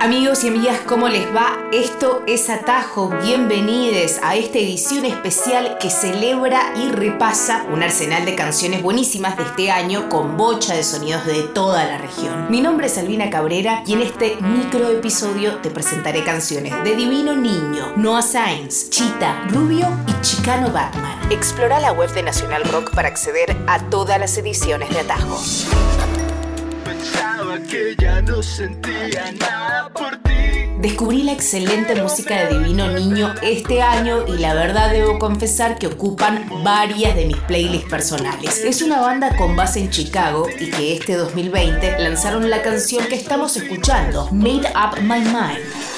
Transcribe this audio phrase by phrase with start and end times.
[0.00, 1.58] Amigos y amigas, ¿cómo les va?
[1.72, 3.08] Esto es Atajo.
[3.22, 9.44] Bienvenidos a esta edición especial que celebra y repasa un arsenal de canciones buenísimas de
[9.44, 12.50] este año con bocha de sonidos de toda la región.
[12.50, 17.34] Mi nombre es Albina Cabrera y en este micro episodio te presentaré canciones de Divino
[17.34, 21.18] Niño, Noah Sainz, Chita, Rubio y Chicano Batman.
[21.30, 25.40] Explora la web de Nacional Rock para acceder a todas las ediciones de Atajo
[27.62, 30.30] que ya no sentía nada por ti.
[30.80, 35.86] Descubrí la excelente música de Divino Niño este año y la verdad debo confesar que
[35.86, 38.62] ocupan varias de mis playlists personales.
[38.64, 43.14] Es una banda con base en Chicago y que este 2020 lanzaron la canción que
[43.14, 45.93] estamos escuchando, Made Up My Mind.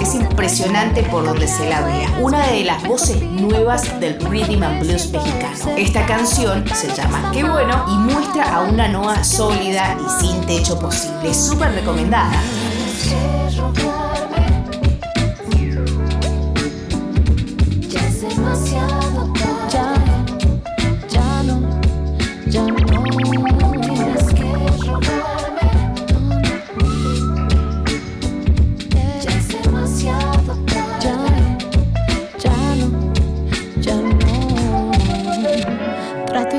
[0.00, 2.10] Es impresionante por donde se la vea.
[2.20, 5.76] Una de las voces nuevas del rhythm and blues mexicano.
[5.76, 10.76] Esta canción se llama Qué bueno y muestra a una Noah sólida y sin techo
[10.78, 11.32] posible.
[11.32, 12.32] Súper recomendada.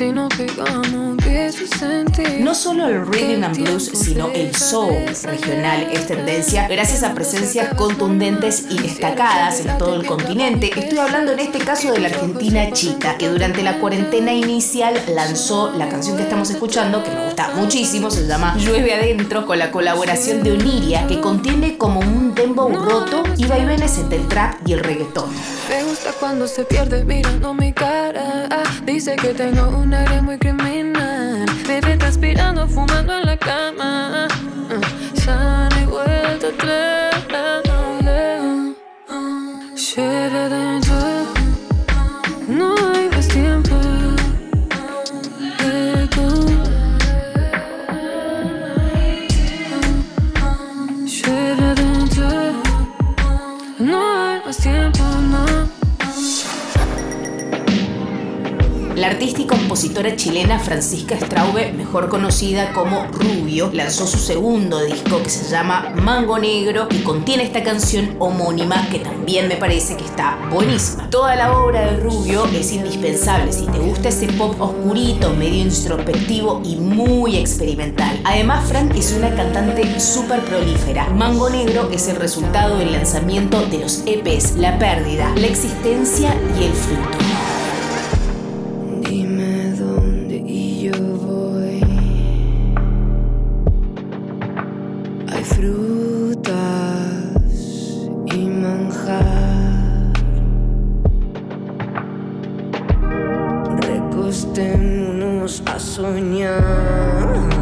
[0.00, 0.28] Si no
[2.40, 4.94] No solo el rhythm and blues, sino el soul
[5.24, 10.70] regional es tendencia gracias a presencias contundentes y destacadas en todo el continente.
[10.74, 15.72] Estoy hablando en este caso de la argentina Chita, que durante la cuarentena inicial lanzó
[15.72, 19.70] la canción que estamos escuchando, que me gusta muchísimo, se llama Llueve Adentro, con la
[19.70, 24.72] colaboración de Oniria, que contiene como un dembow roto y vaivenes entre el trap y
[24.72, 25.28] el reggaetón.
[25.68, 28.48] Me gusta cuando se pierde mirando mi cara.
[28.50, 31.46] Ah, dice que tengo un aire muy criminal.
[31.66, 34.28] Ve transpirando, fumando en la cama.
[34.70, 37.00] Uh, sana y vuelta atrás.
[37.30, 37.60] La
[59.10, 65.30] artista y compositora chilena Francisca Straube, mejor conocida como Rubio, lanzó su segundo disco que
[65.30, 70.38] se llama Mango Negro y contiene esta canción homónima que también me parece que está
[70.50, 71.10] buenísima.
[71.10, 76.62] Toda la obra de Rubio es indispensable si te gusta ese pop oscurito, medio introspectivo
[76.64, 78.20] y muy experimental.
[78.22, 81.08] Además, Fran es una cantante súper prolífera.
[81.10, 86.64] Mango Negro es el resultado del lanzamiento de los EPs La Pérdida, La Existencia y
[86.64, 87.59] El Fruto.
[104.30, 107.59] acostémonos a soñar.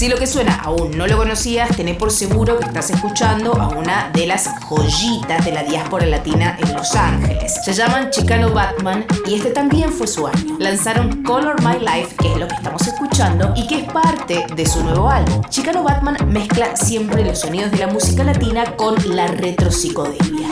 [0.00, 3.68] Si lo que suena aún no lo conocías, tené por seguro que estás escuchando a
[3.68, 7.60] una de las joyitas de la diáspora latina en Los Ángeles.
[7.62, 10.56] Se llaman Chicano Batman y este también fue su año.
[10.58, 14.64] Lanzaron Color My Life, que es lo que estamos escuchando, y que es parte de
[14.64, 15.42] su nuevo álbum.
[15.50, 20.48] Chicano Batman mezcla siempre los sonidos de la música latina con la retropsicodelia.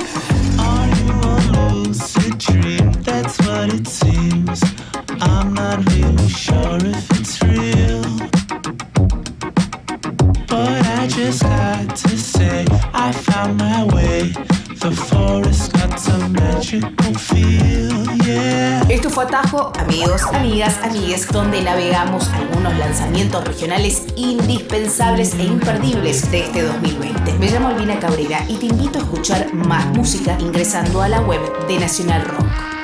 [18.89, 26.41] Esto fue Atajo, amigos, amigas, amigues, donde navegamos algunos lanzamientos regionales indispensables e imperdibles de
[26.41, 27.35] este 2020.
[27.39, 31.41] Me llamo Albina Cabrera y te invito a escuchar más música ingresando a la web
[31.67, 32.78] de Nacional Rock.